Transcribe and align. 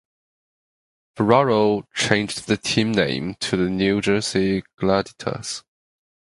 Ferraro 1.15 1.83
changed 1.93 2.47
the 2.47 2.57
team 2.57 2.91
name 2.91 3.35
to 3.35 3.55
the 3.55 3.69
New 3.69 4.01
Jersey 4.01 4.63
Gladiators. 4.77 5.63